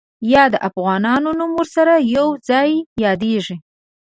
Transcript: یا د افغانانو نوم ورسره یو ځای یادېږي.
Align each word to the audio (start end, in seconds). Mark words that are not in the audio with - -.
یا 0.33 0.43
د 0.53 0.55
افغانانو 0.69 1.29
نوم 1.39 1.51
ورسره 1.59 1.93
یو 2.15 2.27
ځای 2.49 2.69
یادېږي. 3.05 3.55